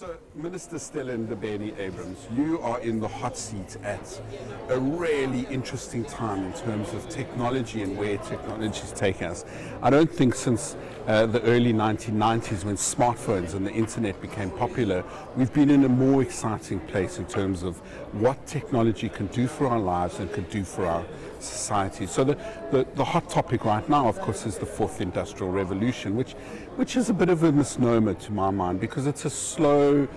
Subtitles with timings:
[0.00, 4.18] So, Minister Stella Ndabeni Abrahams, you are in the hot seat at
[4.70, 9.44] a really interesting time in terms of technology and where technology is taking us.
[9.82, 10.74] I don't think since
[11.06, 15.04] uh, the early 1990s when smartphones and the internet became popular,
[15.36, 17.76] we've been in a more exciting place in terms of
[18.14, 21.04] what technology can do for our lives and can do for our
[21.40, 22.06] society.
[22.06, 22.38] So the,
[22.70, 26.34] the, the hot topic right now, of course, is the fourth industrial revolution, which,
[26.80, 30.08] which is a bit of a misnomer to my mind because it's a slow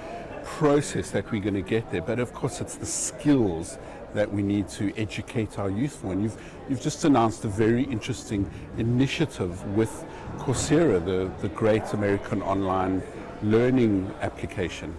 [0.45, 2.01] process that we're going to get there.
[2.01, 3.77] But of course, it's the skills
[4.13, 6.13] that we need to educate our youth for.
[6.13, 10.05] And you've, you've just announced a very interesting initiative with
[10.37, 13.03] Coursera, the, the great American online
[13.41, 14.95] learning application.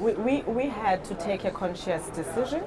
[0.00, 2.64] We, we, we had to take a conscious decision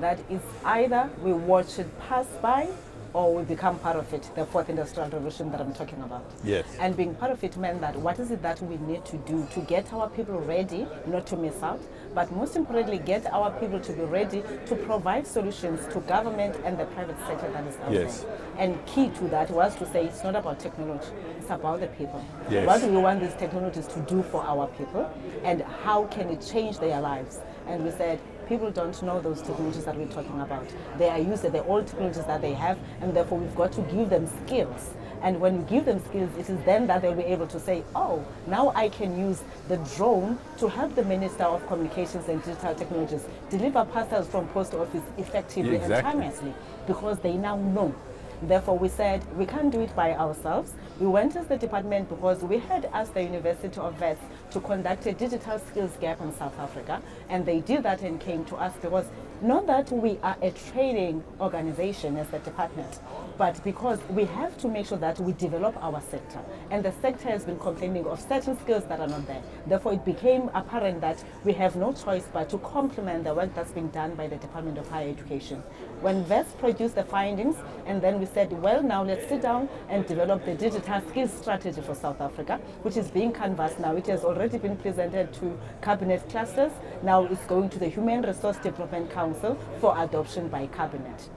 [0.00, 2.66] that is either we watch it pass by
[3.12, 6.24] or we become part of it, the fourth industrial revolution that I'm talking about.
[6.44, 6.64] Yes.
[6.80, 9.46] And being part of it meant that what is it that we need to do
[9.52, 11.80] to get our people ready, not to miss out,
[12.14, 16.78] but most importantly, get our people to be ready to provide solutions to government and
[16.78, 18.20] the private sector that is out Yes.
[18.22, 18.38] there.
[18.58, 21.08] And key to that was to say it's not about technology,
[21.38, 22.24] it's about the people.
[22.50, 22.66] Yes.
[22.66, 25.10] What do we want these technologies to do for our people
[25.44, 27.40] and how can it change their lives?
[27.68, 30.66] And we said, people don't know those technologies that we're talking about.
[30.98, 33.80] They are used to the old technologies that they have, and therefore we've got to
[33.82, 34.90] give them skills.
[35.22, 37.82] And when we give them skills, it is then that they'll be able to say,
[37.94, 42.74] oh, now I can use the drone to help the Minister of Communications and Digital
[42.74, 46.10] Technologies deliver parcels from post office effectively Yeah, exactly.
[46.22, 46.54] and timelessly
[46.86, 47.94] because they now know.
[48.42, 50.74] Therefore, we said we can't do it by ourselves.
[51.00, 55.06] We went as the department because we had asked the University of Wits to conduct
[55.06, 58.72] a digital skills gap in South Africa, and they did that and came to us
[58.80, 59.06] because
[59.42, 63.00] not that we are a training organization as the department,
[63.36, 66.40] but because we have to make sure that we develop our sector.
[66.70, 69.42] And the sector has been complaining of certain skills that are not there.
[69.66, 73.72] Therefore, it became apparent that we have no choice but to complement the work that's
[73.72, 75.62] been done by the Department of Higher Education.
[76.00, 80.06] When Wits produced the findings, and then we said, well, now let's sit down and
[80.06, 83.94] develop the digital skills strategy for South Africa, which is being canvassed now.
[83.96, 86.72] It has already been presented to cabinet clusters.
[87.02, 91.30] Now it's going to the Human Resource Development Council for adoption by cabinet.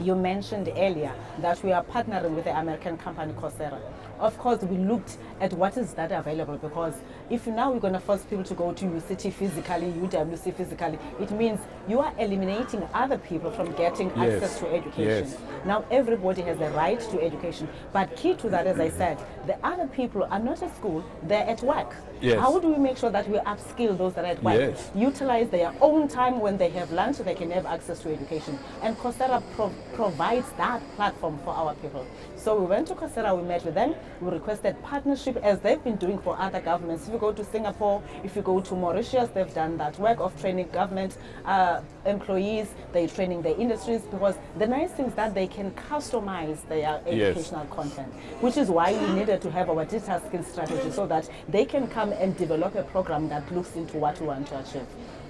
[0.00, 3.78] You mentioned earlier that we are partnering with the American company Coursera.
[4.20, 6.94] Of course, we looked at what is that available because
[7.30, 11.30] if now we're going to force people to go to UCT physically, UWC physically, it
[11.30, 11.58] means
[11.88, 14.42] you are eliminating other people from getting Yes.
[14.42, 15.26] access to education.
[15.26, 15.38] Yes.
[15.64, 19.56] Now everybody has the right to education, but key to that, as I said, the
[19.66, 21.94] other people are not at school; they're at work.
[22.20, 22.38] Yes.
[22.38, 24.60] How do we make sure that we upskill those that are at work?
[24.60, 24.90] Yes.
[24.94, 28.58] Utilize their own time when they have lunch, so they can have access to education.
[28.82, 32.06] And Coursera pro- provides that platform for our people.
[32.36, 35.96] So we went to Coursera, we met with them, we requested partnership as they've been
[35.96, 37.06] doing for other governments.
[37.06, 40.38] If you go to Singapore, if you go to Mauritius, they've done that work of
[40.40, 45.46] training government uh, employees, they're training their industries because the nice thing is that they
[45.46, 47.06] can customize their Yes.
[47.36, 51.28] educational content, which is why we needed to have our digital skills strategy so that
[51.48, 54.86] they can come and develop a program that looks into what we want to achieve.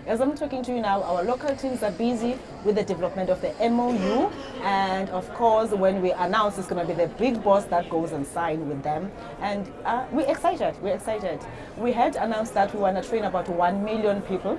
[0.07, 3.43] As I'm talking to you now, our local teams are busy with the development of
[3.43, 4.31] the MOU,
[4.63, 8.13] and of course, when we announce, it's going to be the big boss that goes
[8.13, 9.13] and sign with them.
[9.41, 10.75] And uh, we're excited.
[10.83, 11.41] We're excited.
[11.77, 14.59] We had announced that we want to train about one million people.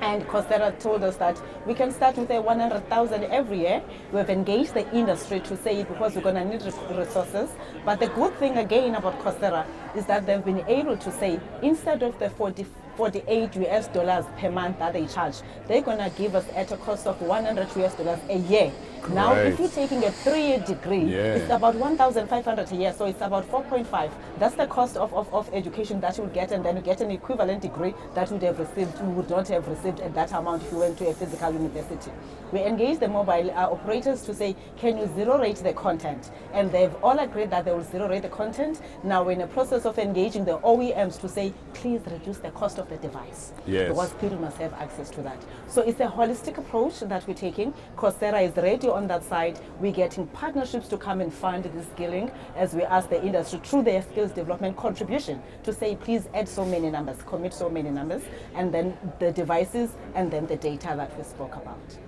[0.00, 3.82] And Coursera told us that we can start with a 100,000 every year.
[4.12, 6.62] We've engaged the industry to say it because we're going to need
[6.96, 7.50] resources.
[7.84, 9.66] But the good thing again about Coursera
[9.96, 12.66] is that they've been able to say instead of the 40,
[12.98, 15.36] 48 US dollars per month that they charge,
[15.68, 18.72] they're going to give us at a cost of 100 US dollars a year.
[19.10, 21.36] Now, if you're taking a three-year degree, Yeah.
[21.36, 24.10] it's about 1,500 a year, so it's about 4.5.
[24.40, 27.00] That's the cost of, of, of education that you will get, and then you get
[27.00, 30.32] an equivalent degree that you would have received, you would not have received at that
[30.32, 32.10] amount if you went to a physical university.
[32.52, 36.30] We engaged the mobile uh, operators to say, can you zero rate the content?
[36.52, 38.80] And they've all agreed that they will zero rate the content.
[39.04, 42.78] Now we're in the process of engaging the OEMs to say, please reduce the cost
[42.78, 43.52] of the device.
[43.66, 43.88] Yes.
[43.88, 45.42] Because people must have access to that.
[45.66, 47.72] So it's a holistic approach that we're taking.
[47.96, 49.58] Coursera is ready on that side.
[49.80, 53.84] We're getting partnerships to come and fund the skilling as we ask the industry through
[53.84, 58.22] their skills development contribution to say, please add so many numbers, commit so many numbers,
[58.54, 61.98] and then the devices and then the data that we spoke about.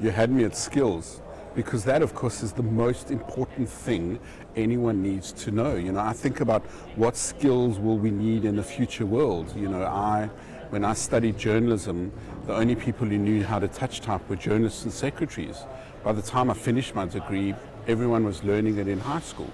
[0.00, 1.21] You had me at skills
[1.54, 4.18] because that, of course, is the most important thing
[4.56, 5.76] anyone needs to know.
[5.76, 6.62] You know, I think about
[6.96, 9.54] what skills will we need in the future world.
[9.56, 10.30] You know, I,
[10.70, 12.12] when I studied journalism,
[12.46, 15.64] the only people who knew how to touch type were journalists and secretaries.
[16.02, 17.54] By the time I finished my degree,
[17.86, 19.50] everyone was learning it in high school.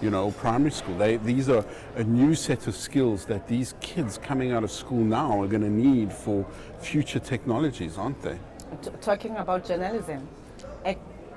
[0.00, 0.96] you know, primary school.
[0.96, 1.64] They, these are
[1.96, 5.62] a new set of skills that these kids coming out of school now are going
[5.62, 6.46] to need for
[6.78, 8.38] future technologies, aren't they?
[8.82, 10.26] T- talking about journalism,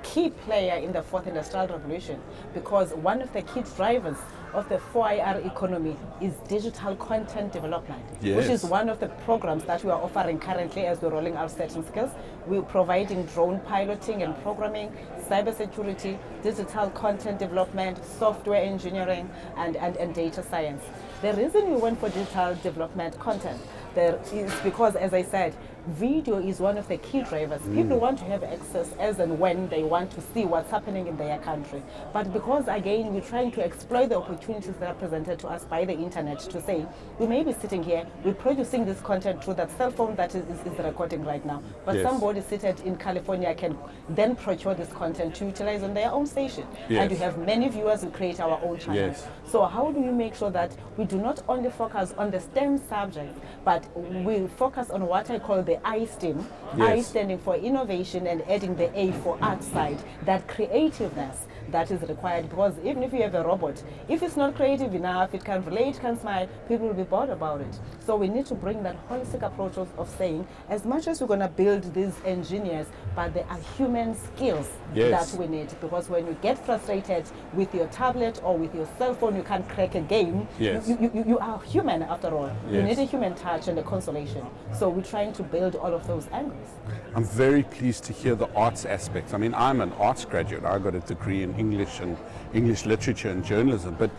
[0.04, 2.20] key player in the fourth industrial revolution
[2.52, 4.16] because one of the key drivers
[4.52, 8.36] of the 4IR economy is digital content development, Yes.
[8.36, 11.50] which is one of the programs that we are offering currently as we're rolling out
[11.50, 12.10] certain skills.
[12.46, 14.92] We're providing drone piloting and programming,
[15.28, 20.84] cybersecurity, digital content development, software engineering, and, and, and data science.
[21.20, 23.60] The reason we went for digital development content
[23.96, 25.54] there is because, as I said,
[25.88, 27.60] video is one of the key drivers.
[27.62, 27.74] Mm.
[27.76, 31.16] People want to have access as and when they want to see what's happening in
[31.16, 31.82] their country.
[32.12, 35.84] But because, again, we're trying to exploit the opportunities that are presented to us by
[35.84, 36.86] the internet to say,
[37.18, 40.44] we may be sitting here, we're producing this content through that cell phone that is,
[40.48, 41.62] is, is recording right now.
[41.84, 42.08] But Yes.
[42.08, 43.76] somebody seated in California can
[44.08, 46.66] then procure this content to utilize on their own station.
[46.88, 49.18] And we have many viewers who create our own channels.
[49.18, 49.26] Yes.
[49.46, 52.78] So how do we make sure that we do not only focus on the STEM
[52.88, 56.46] subject, but we focus on what I call the I STEM,
[56.78, 62.00] I standing for innovation and adding the A for art side, that creativeness that is
[62.02, 62.48] required.
[62.48, 66.00] Because even if you have a robot, if it's not creative enough, it can relate,
[66.00, 67.78] can smile, people will be bored about it.
[68.04, 71.26] So we need to bring that holistic approach of, of saying, as much as we're
[71.26, 75.32] going to build these engineers, but there are human skills Yes.
[75.32, 75.68] that we need.
[75.80, 79.68] Because when you get frustrated with your tablet or with your cell phone, you can't
[79.68, 80.46] crack a game.
[80.58, 80.88] Yes.
[80.88, 82.52] You, you, you, are human after all.
[82.66, 82.74] Yes.
[82.74, 84.44] You need a human touch and a consolation.
[84.78, 86.68] So we're trying to build all of those angles.
[87.16, 89.34] I'm very pleased to hear the arts aspect.
[89.34, 90.64] I mean, I'm an arts graduate.
[90.64, 92.16] I got a degree in English and
[92.52, 94.10] English literature and journalism, but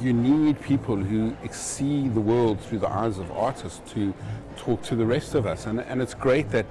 [0.00, 4.14] you need people who see the world through the eyes of artists to
[4.56, 5.66] talk to the rest of us.
[5.66, 6.64] And, and it's great that,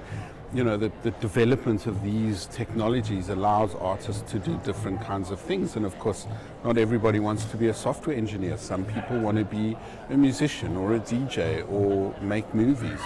[0.52, 5.38] you know, the, the development of these technologies allows artists to do different kinds of
[5.38, 5.76] things.
[5.76, 6.26] And of course,
[6.64, 8.56] not everybody wants to be a software engineer.
[8.56, 9.76] Some people want to be
[10.10, 13.00] a musician or a DJ or make movies.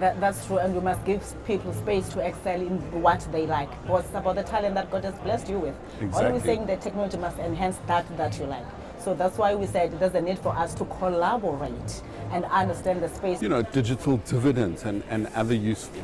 [0.00, 3.70] That, that's true, and we must give people space to excel in what they like.
[3.88, 5.74] It's about the talent that God has blessed you with.
[6.00, 6.32] All Exactly.
[6.32, 8.64] we're saying that technology must enhance that that you like.
[8.98, 12.02] So that's why we said there's a need for us to collaborate
[12.32, 13.40] and understand the space.
[13.42, 16.02] you know, digital dividends and, and other useful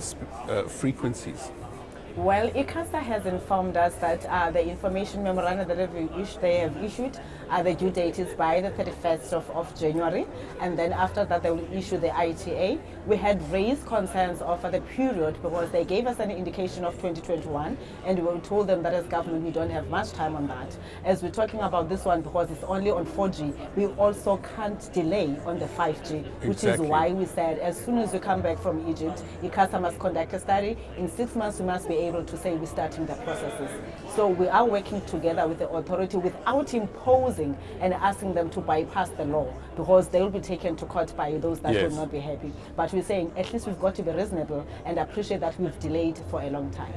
[0.49, 1.51] uh, frequencies.
[2.17, 5.93] Well, ICASA has informed us that uh, the information memorandum that
[6.41, 7.19] they have issued,
[7.50, 10.26] uh, the due date is by the 31st of, of January,
[10.61, 12.79] and then after that they will issue the ITA.
[13.06, 17.76] We had raised concerns over the period because they gave us an indication of 2021,
[18.06, 20.76] and we told them that as government we don't have much time on that.
[21.05, 25.37] As we're talking about this one because it's only on 4G, we also can't delay
[25.44, 26.85] on the 5G, which Exactly.
[26.87, 30.32] is why we said as soon as we come back from Egypt, ICASA must conduct
[30.35, 30.76] a study.
[30.96, 33.70] In six months, we must be able to say we're starting the processes.
[34.20, 39.08] So we are working together with the authority without imposing and asking them to bypass
[39.08, 41.90] the law because they will be taken to court by those that Yes.
[41.90, 42.52] will not be happy.
[42.76, 46.19] But we're saying at least we've got to be reasonable and appreciate that we've delayed
[46.31, 46.93] for a long time.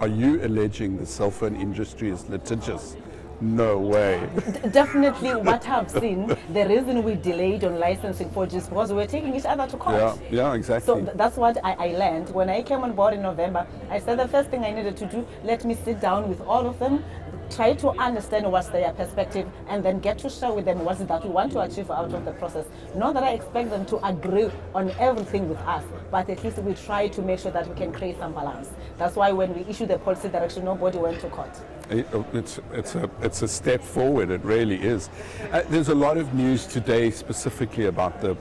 [0.00, 2.98] Are you alleging the cell phone industry is litigious?
[3.40, 4.28] No way.
[4.62, 8.96] D- Definitely, what I've seen, the reason we delayed on licensing 4G is because we
[8.96, 9.96] were taking each other to court.
[9.96, 11.02] yeah, yeah, So exactly.
[11.04, 12.30] th- that's what I, I learned.
[12.34, 15.06] When I came on board in November, I said the first thing I needed to
[15.06, 17.04] do, let me sit down with all of them,
[17.50, 21.06] try to understand what's their perspective, and then get to share with them what is
[21.06, 22.66] that we want to achieve out of the process.
[22.94, 26.74] Not that I expect them to agree on everything with us, but at least we
[26.74, 28.70] try to make sure that we can create some balance.
[28.96, 31.50] That's why when we issued the policy direction, nobody went to court.
[31.90, 35.08] It's, it's, a, it's a step forward, it really is.
[35.52, 38.36] Uh, there's a lot of news today specifically about the,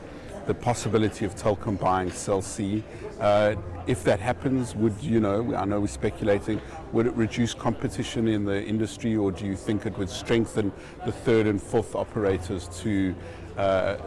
[0.47, 2.83] the possibility of Telkom buying Cell C.
[3.19, 6.61] Uh, if that happens, would you know, I know we're speculating,
[6.93, 10.71] would it reduce competition in the industry or do you think it would strengthen
[11.05, 13.13] the third and fourth operators to,
[13.57, 13.97] uh,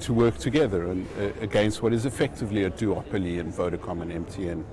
[0.00, 4.64] to work together and, uh, against what is effectively a duopoly in Vodacom and MTN?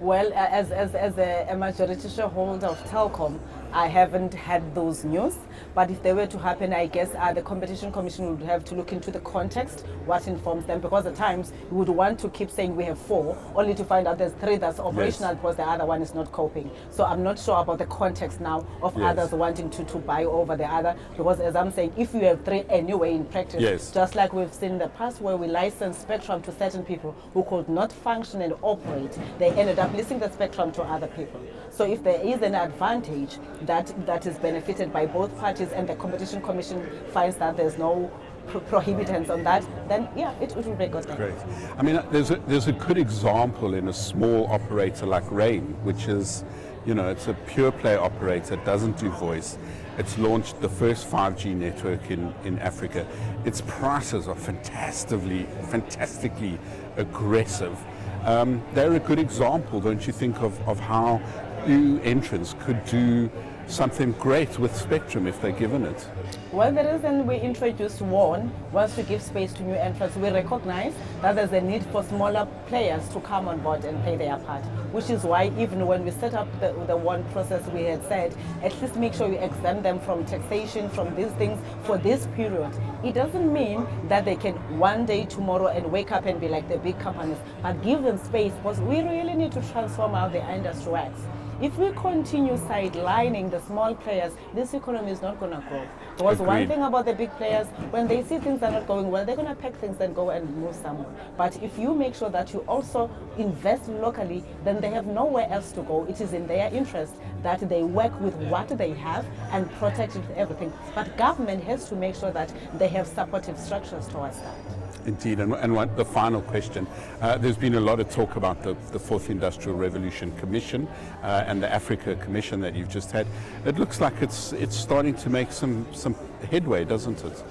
[0.00, 3.38] Well, as, as, as a, a majority shareholder of Telkom,
[3.72, 5.36] I haven't had those news.
[5.74, 8.74] But if they were to happen, I guess uh, the Competition Commission would have to
[8.74, 12.50] look into the context, what informs them, because at times you would want to keep
[12.50, 15.84] saying we have four, only to find out there's three that's operational because the other
[15.86, 16.70] one is not coping.
[16.90, 19.18] So I'm not sure about the context now of Yes.
[19.18, 22.44] others wanting to, to buy over the other, because as I'm saying, if you have
[22.44, 23.90] three anyway in practice, Yes.
[23.90, 27.42] just like we've seen in the past where we licensed spectrum to certain people who
[27.44, 31.40] could not function and operate, they ended up leasing the spectrum to other people.
[31.70, 35.94] So if there is an advantage that, that is benefited by both parties and the
[35.96, 38.10] Competition Commission finds that there's no
[38.48, 41.06] pro- prohibitants on that, then yeah, it, will be good.
[41.16, 41.34] Great.
[41.76, 46.08] I mean, there's a, there's a good example in a small operator like Rain, which
[46.08, 46.44] is,
[46.86, 49.58] You know, it's a pure play operator, doesn't do voice.
[49.98, 53.06] It's launched the first 5G network in, in Africa.
[53.44, 56.58] Its prices are fantastically, fantastically
[56.96, 57.76] aggressive.
[58.24, 61.20] Um, they're a good example, don't you think, of, of how
[61.66, 63.30] new entrants could do
[63.68, 66.08] something great with Spectrum if they're given it.
[66.52, 70.16] Well, the reason we introduced WOAN was to give space to new entrants.
[70.16, 74.16] We recognize that there's a need for smaller players to come on board and play
[74.16, 77.82] their part, which is why even when we set up the, the WOAN process, we
[77.82, 81.98] had said, at least make sure you exempt them from taxation, from these things for
[81.98, 82.72] this period.
[83.04, 86.68] It doesn't mean that they can one day tomorrow and wake up and be like
[86.68, 90.40] the big companies, but give them space because we really need to transform how the
[90.50, 91.20] industry works.
[91.60, 95.84] If we continue sidelining the small players, this economy is not going to grow.
[96.16, 99.24] Because one thing about the big players, when they see things are not going well,
[99.24, 101.08] they're going to pack things and go and move somewhere.
[101.36, 105.72] But if you make sure that you also invest locally, then they have nowhere else
[105.72, 106.06] to go.
[106.08, 110.72] It is in their interest that they work with what they have and protect everything.
[110.94, 114.87] But government has to make sure that they have supportive structures towards that.
[115.08, 116.86] Indeed, and, and the final question.
[117.22, 120.86] Uh, there's been a lot of talk about the, the Fourth Industrial Revolution Commission
[121.22, 123.26] uh, and the Africa Commission that you've just had.
[123.64, 126.14] It looks like it's, it's starting to make some, some
[126.50, 127.42] headway, doesn't it?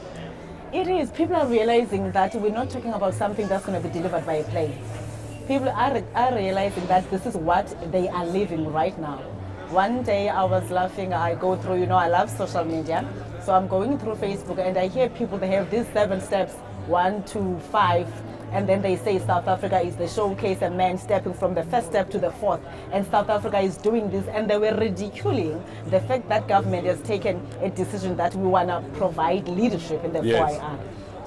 [0.71, 1.09] It is.
[1.09, 4.35] People are realizing that we're not talking about something that's going to be delivered by
[4.35, 4.77] a plane.
[5.47, 9.17] People are, are realizing that this is what they are living right now.
[9.69, 13.03] One day I was laughing, I go through, you know, I love social media.
[13.43, 16.53] So I'm going through Facebook and I hear people, they have these seven steps
[16.87, 18.07] one, two, five,
[18.51, 21.87] and then they say South Africa is the showcase, a man stepping from the first
[21.87, 25.99] step to the fourth, and South Africa is doing this, and they were ridiculing the
[26.01, 30.23] fact that government has taken a decision that we want to provide leadership in the
[30.23, 30.57] Yes.
[30.59, 30.79] 4IR.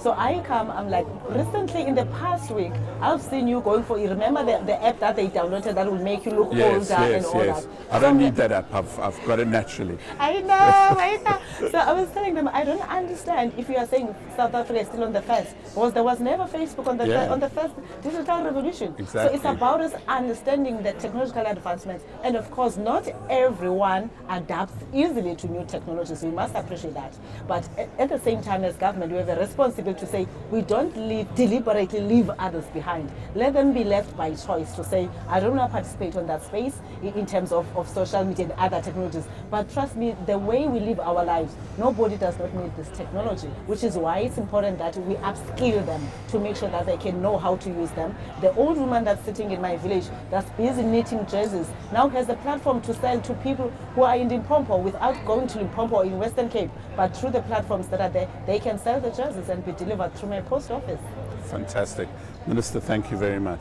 [0.02, 3.98] So I come, I'm like, recently in the past week, I've seen you going for,
[3.98, 7.02] you remember the, the app that they downloaded that will make you look Yes, older
[7.06, 7.64] yes, and all yes.
[7.64, 7.72] that.
[7.90, 8.72] I So don't need that app.
[8.72, 9.98] I've, I've got it naturally.
[10.18, 11.68] I know, I know.
[11.68, 14.86] So I was telling them, I don't understand if you are saying South Africa is
[14.88, 17.26] still on the first, because there was never Facebook on the Yeah.
[17.26, 18.94] fir- on the first digital revolution.
[18.98, 19.28] Exactly.
[19.28, 25.36] So it's about us understanding the technological advancements, and of course, not everyone adapts easily
[25.36, 26.22] to new technologies.
[26.22, 27.12] We must appreciate that.
[27.46, 30.96] But at the same time, as government, we have a responsibility to say we don't
[30.96, 33.10] leave deliberately leave others behind.
[33.34, 36.42] Let them be left by choice to say, I don't want to participate on that
[36.44, 39.26] space in terms of, of social media and other technologies.
[39.50, 43.48] But trust me, the way we live our lives, nobody does not need this technology,
[43.66, 47.20] which is why it's important that we upskill them to make sure that they can
[47.22, 48.14] know how to use them.
[48.40, 52.34] The old woman that's sitting in my village that's busy knitting jerseys now has a
[52.36, 56.48] platform to sell to people who are in Limpopo without going to Limpopo in Western
[56.48, 59.72] Cape, but through the platforms that are there, they can sell the jerseys and be
[59.80, 61.00] delivered through my post office.
[61.46, 62.08] Fantastic.
[62.46, 63.60] Minister, thank you very much.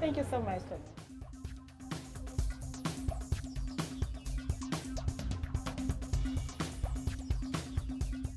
[0.00, 0.62] Thank you so much.